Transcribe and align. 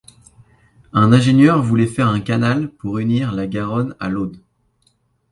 Un 0.93 1.13
ingénieur 1.13 1.61
voulait 1.61 1.85
faire 1.85 2.07
un 2.07 2.21
canal 2.21 2.71
pour 2.71 2.97
unir 2.97 3.31
la 3.31 3.45
Garonne 3.45 3.95
à 3.99 4.09
l'Aude. 4.09 4.41